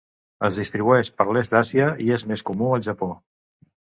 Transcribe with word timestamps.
Es 0.47 0.55
distribueix 0.61 1.11
per 1.19 1.27
l'est 1.37 1.55
d'Àsia, 1.57 1.91
i 2.07 2.11
és 2.17 2.25
més 2.33 2.45
comú 2.51 2.71
al 2.79 2.87
Japó. 2.89 3.11